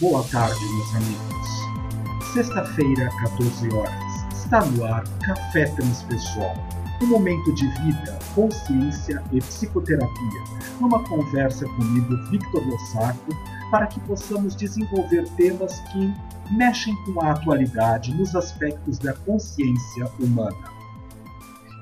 [0.00, 2.32] Boa tarde, meus amigos.
[2.32, 4.32] Sexta-feira, 14 horas.
[4.32, 6.54] Está no ar Café Transpessoal.
[7.02, 10.44] Um momento de vida, consciência e psicoterapia.
[10.80, 13.32] Numa conversa comigo, Victor Lossaco,
[13.72, 16.14] para que possamos desenvolver temas que
[16.52, 20.78] mexem com a atualidade nos aspectos da consciência humana.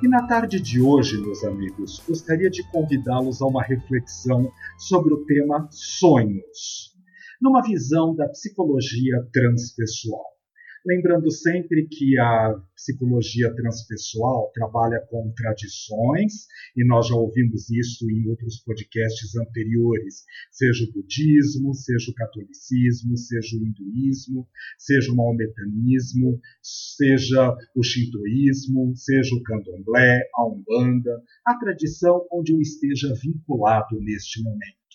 [0.03, 5.19] E na tarde de hoje, meus amigos, gostaria de convidá-los a uma reflexão sobre o
[5.27, 6.95] tema sonhos,
[7.41, 10.37] numa visão da psicologia transpessoal.
[10.87, 16.46] Lembrando sempre que a psicologia transpessoal trabalha com tradições,
[16.77, 23.16] e nós já ouvimos isso em outros podcasts anteriores, seja o budismo, seja o catolicismo,
[23.16, 24.46] seja o hinduísmo,
[24.79, 32.60] seja o maometanismo, seja o shintoísmo, seja o candomblé, a umbanda, a tradição onde eu
[32.60, 34.85] esteja vinculado neste momento.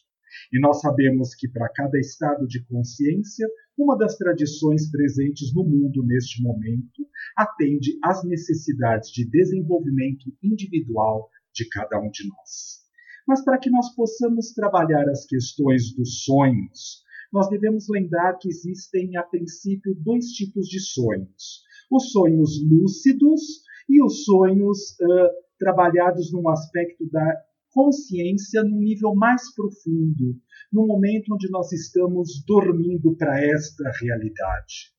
[0.51, 3.47] E nós sabemos que para cada estado de consciência,
[3.77, 11.67] uma das tradições presentes no mundo neste momento atende às necessidades de desenvolvimento individual de
[11.70, 12.81] cada um de nós.
[13.26, 19.15] Mas para que nós possamos trabalhar as questões dos sonhos, nós devemos lembrar que existem,
[19.15, 26.49] a princípio, dois tipos de sonhos: os sonhos lúcidos e os sonhos uh, trabalhados num
[26.49, 30.37] aspecto da consciência num nível mais profundo,
[30.71, 34.91] no momento onde nós estamos dormindo para esta realidade.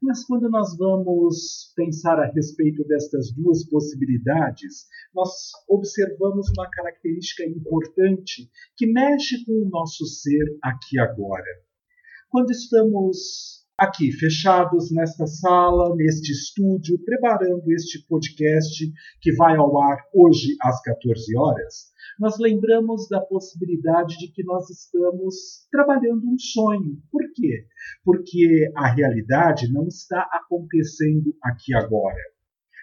[0.00, 5.30] Mas quando nós vamos pensar a respeito destas duas possibilidades, nós
[5.68, 11.50] observamos uma característica importante que mexe com o nosso ser aqui agora.
[12.28, 19.98] Quando estamos aqui fechados nesta sala, neste estúdio, preparando este podcast que vai ao ar
[20.14, 26.96] hoje às 14 horas, nós lembramos da possibilidade de que nós estamos trabalhando um sonho.
[27.10, 27.66] Por quê?
[28.02, 32.20] Porque a realidade não está acontecendo aqui agora.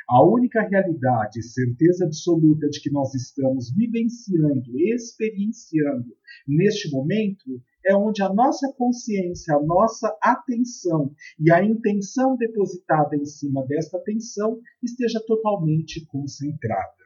[0.07, 6.13] A única realidade, certeza absoluta de que nós estamos vivenciando, experienciando
[6.47, 13.25] neste momento, é onde a nossa consciência, a nossa atenção e a intenção depositada em
[13.25, 17.03] cima desta atenção esteja totalmente concentrada.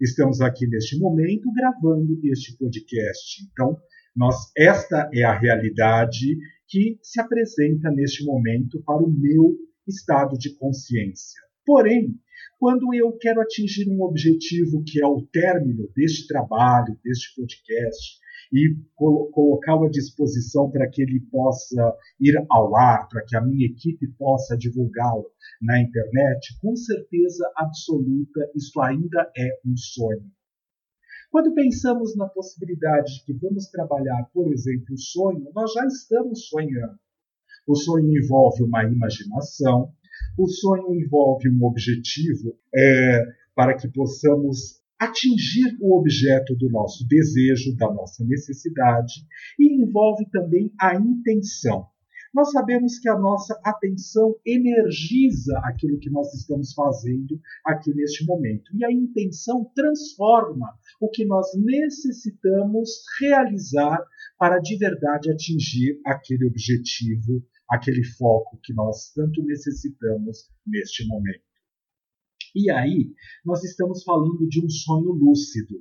[0.00, 3.44] Estamos aqui neste momento gravando este podcast.
[3.50, 3.76] Então,
[4.16, 6.36] nós, esta é a realidade
[6.68, 11.40] que se apresenta neste momento para o meu estado de consciência.
[11.64, 12.14] Porém,
[12.58, 18.18] quando eu quero atingir um objetivo que é o término deste trabalho, deste podcast,
[18.52, 23.66] e colocá-lo à disposição para que ele possa ir ao ar, para que a minha
[23.66, 25.26] equipe possa divulgá-lo
[25.60, 30.24] na internet, com certeza absoluta, isso ainda é um sonho.
[31.30, 36.46] Quando pensamos na possibilidade de que vamos trabalhar, por exemplo, o sonho, nós já estamos
[36.48, 36.98] sonhando.
[37.66, 39.92] O sonho envolve uma imaginação,
[40.38, 47.76] o sonho envolve um objetivo é, para que possamos atingir o objeto do nosso desejo,
[47.76, 49.26] da nossa necessidade,
[49.58, 51.86] e envolve também a intenção.
[52.34, 58.70] Nós sabemos que a nossa atenção energiza aquilo que nós estamos fazendo aqui neste momento.
[58.76, 60.68] E a intenção transforma
[61.00, 63.98] o que nós necessitamos realizar
[64.38, 71.47] para de verdade atingir aquele objetivo, aquele foco que nós tanto necessitamos neste momento.
[72.58, 73.12] E aí,
[73.44, 75.76] nós estamos falando de um sonho lúcido.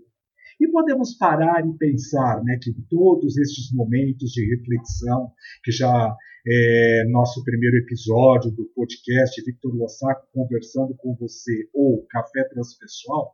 [0.59, 5.31] E podemos parar e pensar né, que todos estes momentos de reflexão,
[5.63, 6.15] que já
[6.47, 13.33] é nosso primeiro episódio do podcast Victor Lossaco conversando com você, ou Café Transpessoal,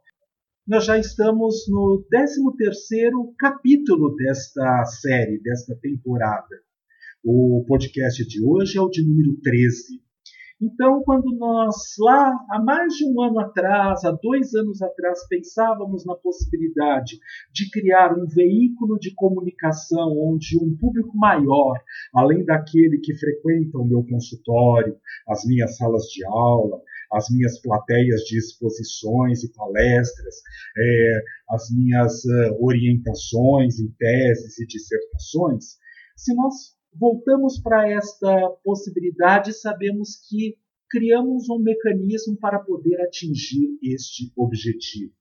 [0.66, 6.62] nós já estamos no 13º capítulo desta série, desta temporada.
[7.22, 10.03] O podcast de hoje é o de número 13.
[10.64, 16.06] Então, quando nós lá há mais de um ano atrás, há dois anos atrás, pensávamos
[16.06, 17.20] na possibilidade
[17.52, 21.78] de criar um veículo de comunicação onde um público maior,
[22.16, 24.96] além daquele que frequenta o meu consultório,
[25.28, 26.82] as minhas salas de aula,
[27.12, 30.36] as minhas plateias de exposições e palestras,
[30.78, 35.78] é, as minhas uh, orientações em teses e dissertações,
[36.16, 40.58] se nós voltamos para esta possibilidade, sabemos que
[40.90, 45.14] criamos um mecanismo para poder atingir este objetivo.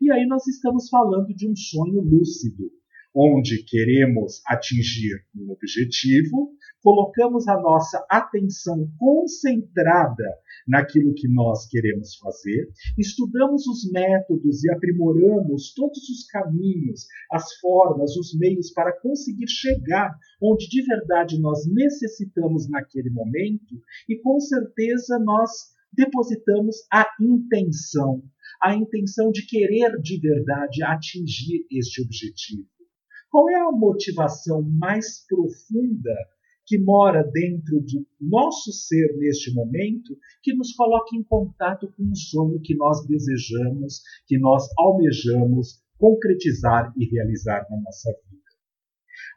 [0.00, 2.70] E aí nós estamos falando de um sonho lúcido,
[3.18, 6.52] onde queremos atingir um objetivo,
[6.82, 10.22] colocamos a nossa atenção concentrada
[10.68, 12.68] naquilo que nós queremos fazer,
[12.98, 20.14] estudamos os métodos e aprimoramos todos os caminhos, as formas, os meios para conseguir chegar
[20.42, 25.50] onde de verdade nós necessitamos naquele momento, e com certeza nós
[25.90, 28.22] depositamos a intenção,
[28.62, 32.75] a intenção de querer de verdade atingir este objetivo.
[33.30, 36.14] Qual é a motivação mais profunda
[36.66, 42.14] que mora dentro do nosso ser neste momento, que nos coloca em contato com um
[42.14, 48.36] sonho que nós desejamos, que nós almejamos concretizar e realizar na nossa vida.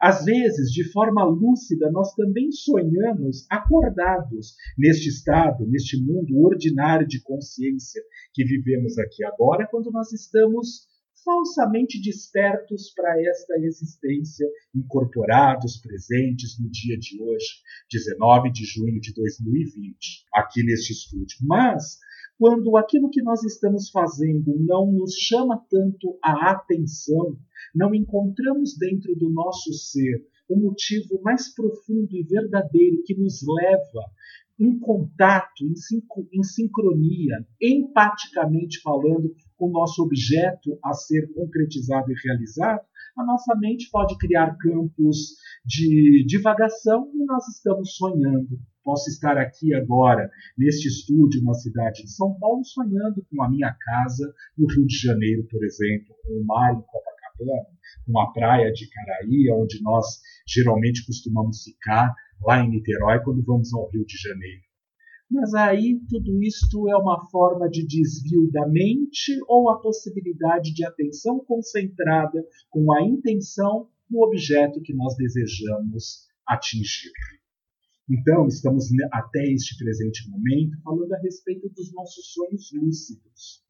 [0.02, 7.22] Às vezes, de forma lúcida, nós também sonhamos acordados neste estado, neste mundo ordinário de
[7.22, 8.02] consciência
[8.32, 10.89] que vivemos aqui agora, quando nós estamos
[11.24, 17.46] falsamente despertos para esta existência, incorporados, presentes no dia de hoje,
[17.90, 21.38] 19 de junho de 2020, aqui neste estúdio.
[21.42, 21.98] Mas,
[22.38, 27.36] quando aquilo que nós estamos fazendo não nos chama tanto a atenção,
[27.74, 34.04] não encontramos dentro do nosso ser o motivo mais profundo e verdadeiro que nos leva
[34.60, 35.72] em contato, em,
[36.32, 42.82] em sincronia, empaticamente falando, com o nosso objeto a ser concretizado e realizado,
[43.16, 48.60] a nossa mente pode criar campos de divagação e nós estamos sonhando.
[48.84, 53.74] Posso estar aqui agora, neste estúdio na cidade de São Paulo, sonhando com a minha
[53.78, 57.19] casa no Rio de Janeiro, por exemplo, com o mar em Copacabana,
[58.06, 63.72] com a praia de Caraí, onde nós geralmente costumamos ficar lá em Niterói quando vamos
[63.74, 64.62] ao Rio de Janeiro.
[65.30, 70.84] Mas aí tudo isto é uma forma de desvio da mente ou a possibilidade de
[70.84, 77.12] atenção concentrada com a intenção no objeto que nós desejamos atingir.
[78.10, 83.62] Então, estamos até este presente momento falando a respeito dos nossos sonhos lúcidos.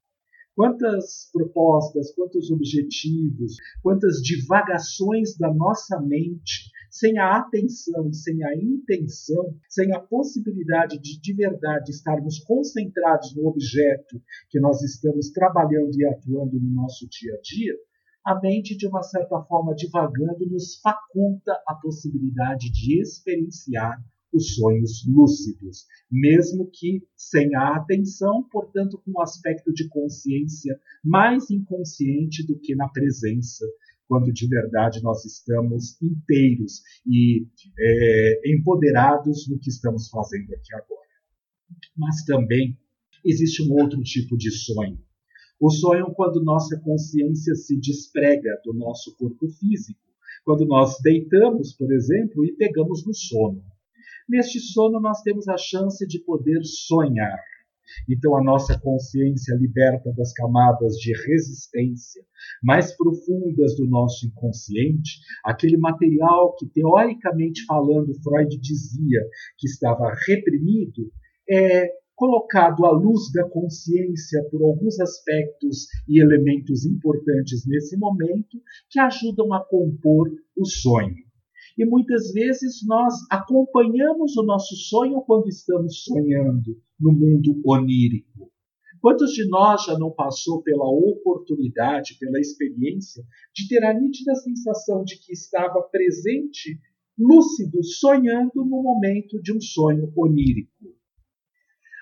[0.60, 9.56] Quantas propostas, quantos objetivos, quantas divagações da nossa mente sem a atenção, sem a intenção,
[9.70, 14.20] sem a possibilidade de de verdade estarmos concentrados no objeto
[14.50, 17.74] que nós estamos trabalhando e atuando no nosso dia a dia,
[18.22, 23.98] a mente, de uma certa forma, divagando, nos faculta a possibilidade de experienciar
[24.32, 31.50] os sonhos lúcidos, mesmo que sem a atenção, portanto, com um aspecto de consciência mais
[31.50, 33.66] inconsciente do que na presença
[34.10, 37.46] quando de verdade nós estamos inteiros e
[37.78, 41.08] é, empoderados no que estamos fazendo aqui agora.
[41.96, 42.76] Mas também
[43.24, 44.98] existe um outro tipo de sonho.
[45.60, 50.00] O sonho quando nossa consciência se desprega do nosso corpo físico,
[50.44, 53.62] quando nós deitamos, por exemplo, e pegamos no sono.
[54.30, 57.36] Neste sono nós temos a chance de poder sonhar.
[58.08, 62.22] Então, a nossa consciência liberta das camadas de resistência
[62.62, 69.20] mais profundas do nosso inconsciente, aquele material que, teoricamente falando, Freud dizia
[69.58, 71.10] que estava reprimido,
[71.50, 79.00] é colocado à luz da consciência por alguns aspectos e elementos importantes nesse momento que
[79.00, 81.29] ajudam a compor o sonho.
[81.76, 88.50] E muitas vezes nós acompanhamos o nosso sonho quando estamos sonhando no mundo onírico.
[89.00, 93.24] Quantos de nós já não passou pela oportunidade, pela experiência
[93.54, 96.78] de ter a nítida sensação de que estava presente,
[97.18, 100.70] lúcido, sonhando no momento de um sonho onírico?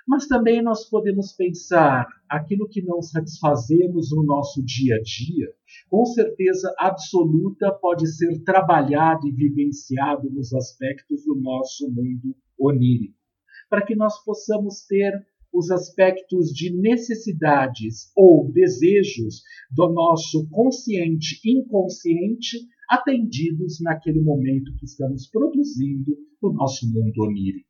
[0.08, 5.52] Mas também nós podemos pensar aquilo que não satisfazemos no nosso dia a dia,
[5.90, 13.18] com certeza absoluta pode ser trabalhado e vivenciado nos aspectos do nosso mundo onírico,
[13.68, 15.12] para que nós possamos ter
[15.52, 22.56] os aspectos de necessidades ou desejos do nosso consciente inconsciente
[22.88, 27.67] atendidos naquele momento que estamos produzindo no nosso mundo onírico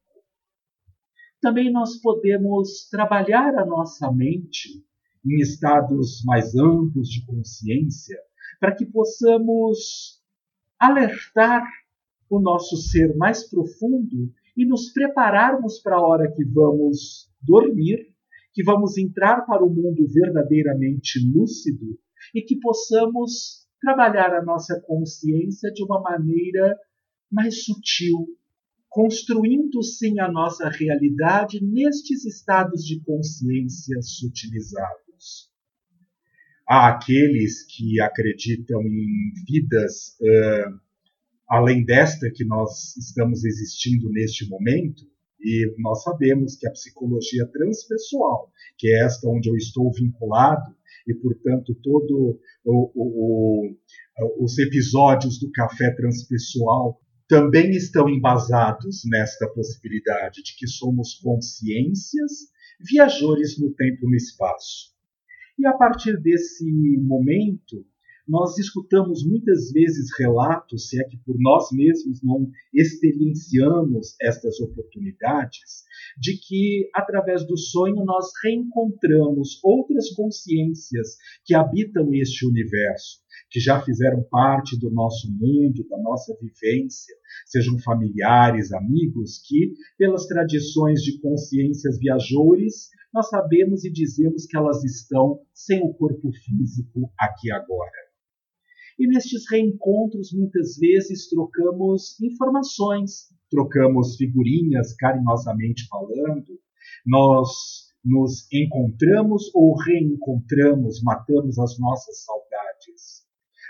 [1.40, 4.84] também nós podemos trabalhar a nossa mente
[5.24, 8.18] em estados mais amplos de consciência,
[8.60, 10.20] para que possamos
[10.78, 11.64] alertar
[12.30, 18.14] o nosso ser mais profundo e nos prepararmos para a hora que vamos dormir,
[18.52, 21.98] que vamos entrar para o mundo verdadeiramente lúcido
[22.34, 26.76] e que possamos trabalhar a nossa consciência de uma maneira
[27.30, 28.26] mais sutil,
[28.88, 35.50] construindo sim a nossa realidade nestes estados de consciência sutilizados.
[36.68, 40.78] há aqueles que acreditam em vidas uh,
[41.48, 45.02] além desta que nós estamos existindo neste momento,
[45.40, 50.76] e nós sabemos que a psicologia transpessoal, que é esta onde eu estou vinculado,
[51.06, 59.46] e portanto todo o, o, o, os episódios do café transpessoal também estão embasados nesta
[59.48, 62.48] possibilidade de que somos consciências
[62.80, 64.96] viajores no tempo e no espaço.
[65.58, 66.64] E a partir desse
[66.98, 67.84] momento,
[68.28, 75.84] nós escutamos muitas vezes relatos, se é que por nós mesmos não experienciamos estas oportunidades,
[76.20, 83.20] de que através do sonho nós reencontramos outras consciências que habitam este universo,
[83.50, 87.14] que já fizeram parte do nosso mundo, da nossa vivência,
[87.46, 94.84] sejam familiares, amigos, que, pelas tradições de consciências viajores, nós sabemos e dizemos que elas
[94.84, 98.07] estão sem o corpo físico aqui agora.
[98.98, 106.58] E nestes reencontros, muitas vezes, trocamos informações, trocamos figurinhas, carinhosamente falando,
[107.06, 113.26] nós nos encontramos ou reencontramos, matamos as nossas saudades.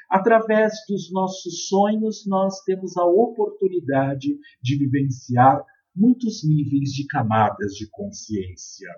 [0.08, 5.62] Através dos nossos sonhos, nós temos a oportunidade de vivenciar
[5.94, 8.88] muitos níveis de camadas de consciência.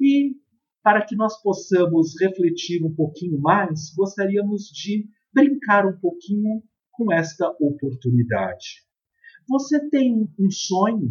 [0.00, 0.36] E
[0.82, 6.62] para que nós possamos refletir um pouquinho mais, gostaríamos de brincar um pouquinho
[6.92, 8.84] com esta oportunidade.
[9.48, 11.10] Você tem um sonho,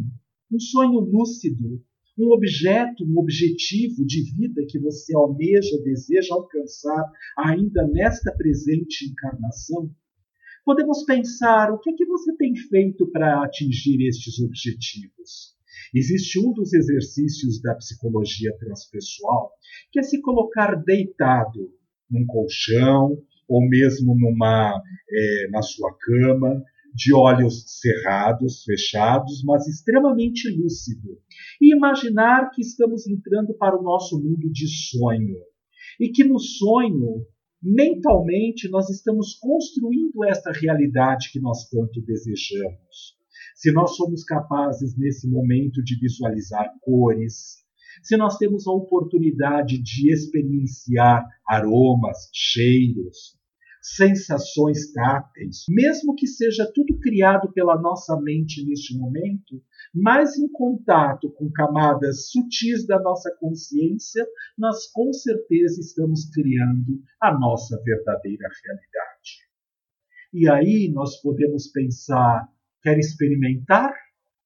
[0.51, 1.83] um sonho lúcido,
[2.17, 9.91] um objeto, um objetivo de vida que você almeja, deseja alcançar ainda nesta presente encarnação?
[10.63, 15.53] Podemos pensar o que é que você tem feito para atingir estes objetivos.
[15.93, 19.51] Existe um dos exercícios da psicologia transpessoal
[19.91, 21.71] que é se colocar deitado
[22.09, 23.21] num colchão
[23.53, 24.81] ou mesmo numa,
[25.11, 26.63] é, na sua cama,
[26.95, 31.19] de olhos cerrados, fechados, mas extremamente lúcido,
[31.61, 35.37] e imaginar que estamos entrando para o nosso mundo de sonho.
[35.99, 37.25] E que no sonho,
[37.61, 43.15] mentalmente, nós estamos construindo esta realidade que nós tanto desejamos.
[43.55, 47.63] Se nós somos capazes, nesse momento, de visualizar cores,
[48.01, 53.37] se nós temos a oportunidade de experienciar aromas, cheiros,
[53.83, 59.61] sensações táteis, mesmo que seja tudo criado pela nossa mente neste momento,
[59.93, 64.25] mas em contato com camadas sutis da nossa consciência,
[64.57, 69.43] nós com certeza estamos criando a nossa verdadeira realidade.
[70.33, 72.47] E aí nós podemos pensar:
[72.81, 73.93] quer experimentar?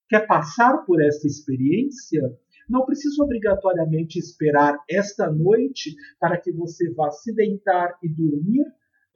[0.10, 2.22] Quer passar por esta experiência?
[2.67, 8.65] Não precisa obrigatoriamente esperar esta noite para que você vá se deitar e dormir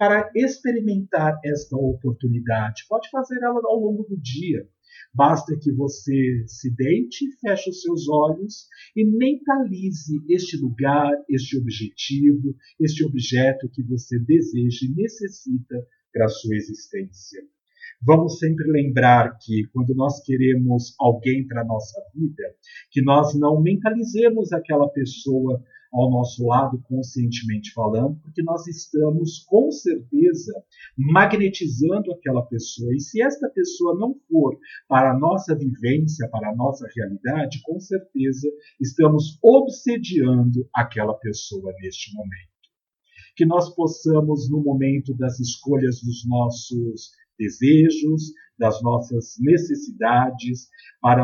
[0.01, 2.85] para experimentar esta oportunidade.
[2.89, 4.67] Pode fazer ela ao longo do dia.
[5.13, 8.65] Basta que você se deite, feche os seus olhos
[8.95, 16.29] e mentalize este lugar, este objetivo, este objeto que você deseja e necessita para a
[16.29, 17.39] sua existência.
[18.01, 22.55] Vamos sempre lembrar que quando nós queremos alguém para a nossa vida,
[22.89, 29.69] que nós não mentalizemos aquela pessoa ao nosso lado, conscientemente falando, porque nós estamos com
[29.71, 30.53] certeza
[30.97, 32.93] magnetizando aquela pessoa.
[32.95, 34.57] E se esta pessoa não for
[34.87, 38.47] para a nossa vivência, para a nossa realidade, com certeza
[38.79, 42.51] estamos obsediando aquela pessoa neste momento.
[43.35, 50.69] Que nós possamos, no momento das escolhas dos nossos desejos, das nossas necessidades,
[51.01, 51.23] para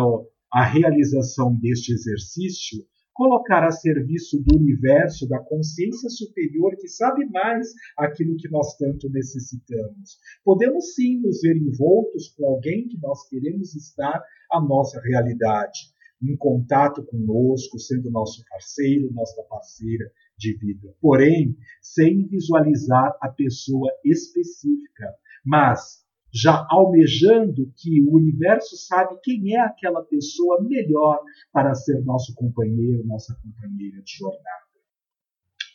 [0.51, 2.83] a realização deste exercício,
[3.17, 9.09] colocar a serviço do universo, da consciência superior que sabe mais aquilo que nós tanto
[9.09, 10.19] necessitamos.
[10.45, 16.38] Podemos sim nos ver envoltos com alguém que nós queremos estar a nossa realidade, em
[16.38, 20.93] contato conosco, sendo nosso parceiro, nossa parceira de vida.
[21.01, 25.12] Porém, sem visualizar a pessoa específica,
[25.43, 26.05] mas
[26.39, 31.20] já almejando que o universo sabe quem é aquela pessoa melhor
[31.51, 34.67] para ser nosso companheiro, nossa companheira de jornada.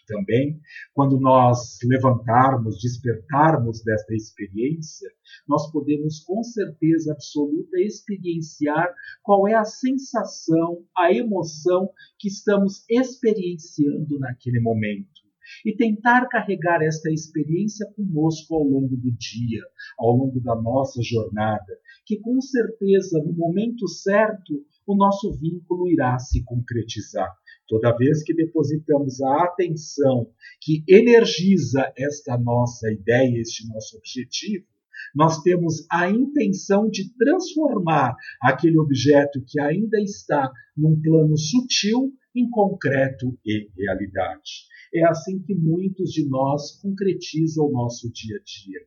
[0.07, 0.61] Também,
[0.93, 5.09] quando nós levantarmos, despertarmos desta experiência,
[5.49, 8.93] nós podemos com certeza absoluta experienciar
[9.23, 11.89] qual é a sensação, a emoção
[12.19, 15.22] que estamos experienciando naquele momento
[15.65, 19.63] e tentar carregar esta experiência conosco ao longo do dia,
[19.99, 26.19] ao longo da nossa jornada, que com certeza no momento certo o nosso vínculo irá
[26.19, 27.33] se concretizar.
[27.69, 30.29] Toda vez que depositamos a atenção
[30.61, 34.67] que energiza esta nossa ideia, este nosso objetivo,
[35.15, 42.49] nós temos a intenção de transformar aquele objeto que ainda está num plano sutil em
[42.49, 44.67] concreto e realidade.
[44.95, 48.81] É assim que muitos de nós concretizam o nosso dia a dia.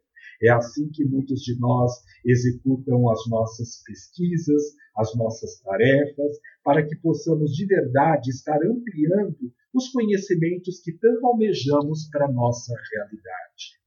[0.44, 1.92] É assim que muitos de nós
[2.26, 4.62] executam as nossas pesquisas,
[4.98, 12.08] as nossas tarefas, para que possamos de verdade estar ampliando os conhecimentos que tanto almejamos
[12.10, 13.80] para a nossa realidade.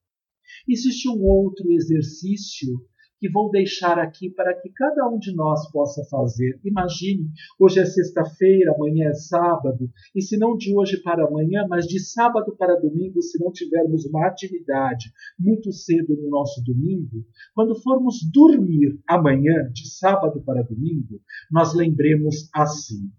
[0.69, 2.81] Existe um outro exercício
[3.19, 6.59] que vou deixar aqui para que cada um de nós possa fazer.
[6.65, 11.87] Imagine, hoje é sexta-feira, amanhã é sábado, e se não de hoje para amanhã, mas
[11.87, 17.75] de sábado para domingo, se não tivermos uma atividade muito cedo no nosso domingo, quando
[17.83, 21.21] formos dormir amanhã, de sábado para domingo,
[21.51, 23.11] nós lembremos assim: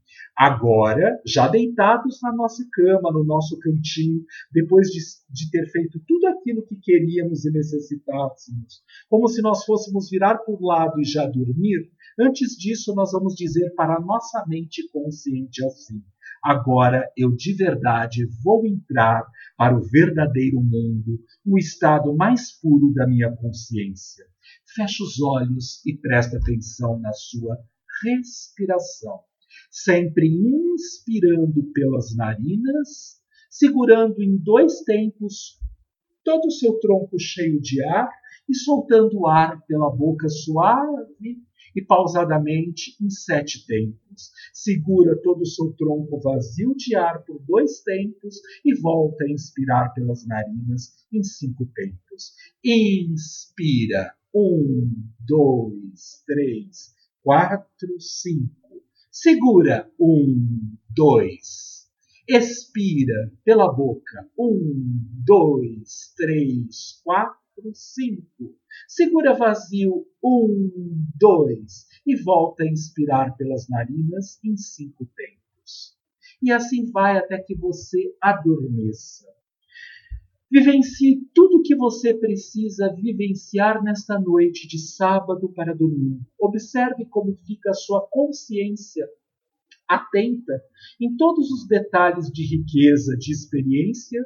[0.41, 6.27] Agora, já deitados na nossa cama, no nosso cantinho, depois de, de ter feito tudo
[6.27, 11.91] aquilo que queríamos e necessitássemos, como se nós fôssemos virar o lado e já dormir,
[12.17, 16.01] antes disso nós vamos dizer para a nossa mente consciente assim:
[16.41, 19.25] agora eu de verdade vou entrar
[19.57, 24.25] para o verdadeiro mundo, o estado mais puro da minha consciência.
[24.73, 27.57] Feche os olhos e preste atenção na sua
[28.05, 29.19] respiração
[29.71, 35.59] sempre inspirando pelas narinas, segurando em dois tempos
[36.23, 38.09] todo o seu tronco cheio de ar
[38.47, 41.37] e soltando o ar pela boca suave
[41.75, 44.31] e pausadamente em sete tempos.
[44.53, 49.93] Segura todo o seu tronco vazio de ar por dois tempos e volta a inspirar
[49.93, 52.33] pelas narinas em cinco tempos.
[52.63, 54.13] Inspira.
[54.33, 54.91] Um,
[55.27, 58.58] dois, três, quatro, cinco.
[59.11, 59.91] Segura.
[59.99, 61.89] Um, dois.
[62.27, 64.29] Expira pela boca.
[64.37, 68.55] Um, dois, três, quatro, cinco.
[68.87, 70.05] Segura vazio.
[70.23, 71.87] Um, dois.
[72.05, 75.97] E volta a inspirar pelas narinas em cinco tempos.
[76.41, 79.27] E assim vai até que você adormeça.
[80.51, 86.25] Vivencie tudo o que você precisa vivenciar nesta noite de sábado para domingo.
[86.39, 89.07] Observe como fica a sua consciência
[89.87, 90.61] atenta
[90.99, 94.23] em todos os detalhes de riqueza, de experiência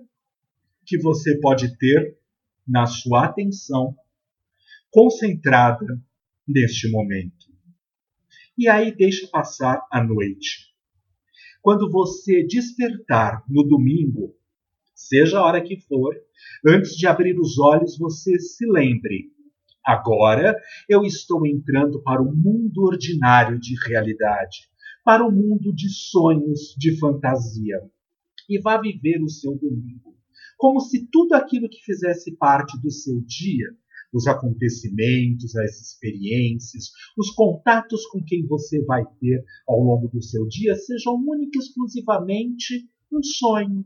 [0.86, 2.18] que você pode ter
[2.68, 3.96] na sua atenção
[4.92, 5.86] concentrada
[6.48, 7.52] neste momento.
[8.58, 10.74] E aí deixa passar a noite.
[11.62, 14.36] Quando você despertar no domingo,
[15.08, 16.16] seja a hora que for,
[16.66, 19.32] antes de abrir os olhos, você se lembre:
[19.86, 20.56] agora
[20.90, 24.70] eu estou entrando para o mundo ordinário de realidade,
[25.04, 27.80] para o mundo de sonhos, de fantasia.
[28.50, 30.16] E vá viver o seu domingo,
[30.58, 33.68] como se tudo aquilo que fizesse parte do seu dia
[34.14, 40.48] os acontecimentos, as experiências, os contatos com quem você vai ter ao longo do seu
[40.48, 43.84] dia sejam única e exclusivamente um sonho,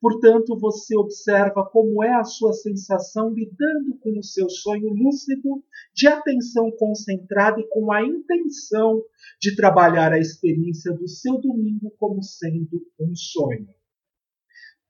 [0.00, 5.62] Portanto, você observa como é a sua sensação lidando com o seu sonho lúcido,
[5.94, 9.02] de atenção concentrada e com a intenção
[9.38, 13.68] de trabalhar a experiência do seu domingo como sendo um sonho.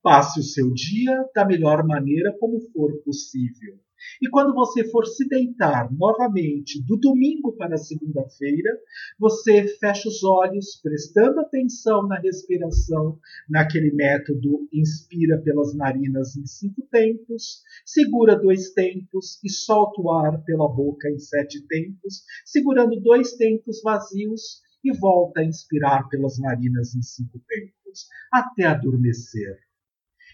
[0.01, 3.79] Passe o seu dia da melhor maneira como for possível.
[4.21, 8.79] E quando você for se deitar novamente do domingo para a segunda-feira,
[9.19, 16.83] você fecha os olhos, prestando atenção na respiração, naquele método inspira pelas narinas em cinco
[16.91, 23.33] tempos, segura dois tempos e solta o ar pela boca em sete tempos, segurando dois
[23.37, 29.59] tempos vazios e volta a inspirar pelas narinas em cinco tempos, até adormecer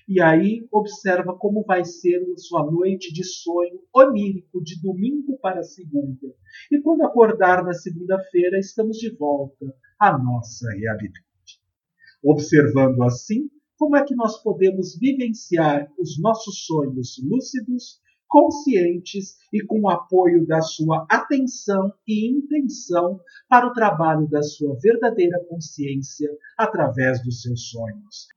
[0.09, 5.65] e aí observa como vai ser a sua noite de sonho onírico de domingo para
[5.65, 6.33] segunda.
[6.71, 9.67] E quando acordar na segunda-feira, estamos de volta
[9.99, 11.27] à nossa realidade.
[12.23, 19.83] Observando assim, como é que nós podemos vivenciar os nossos sonhos lúcidos, conscientes e com
[19.83, 27.23] o apoio da sua atenção e intenção para o trabalho da sua verdadeira consciência através
[27.23, 28.36] dos seus sonhos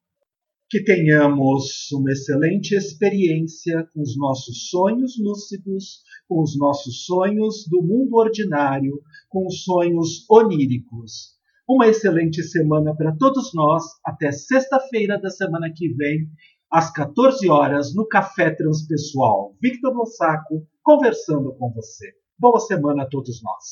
[0.70, 7.82] que tenhamos uma excelente experiência com os nossos sonhos lúcidos, com os nossos sonhos do
[7.82, 11.40] mundo ordinário, com os sonhos oníricos.
[11.68, 13.84] Uma excelente semana para todos nós.
[14.06, 16.28] Até sexta-feira da semana que vem,
[16.72, 19.56] às 14 horas, no Café Transpessoal.
[19.60, 22.14] Victor Lossaco conversando com você.
[22.38, 23.64] Boa semana a todos nós.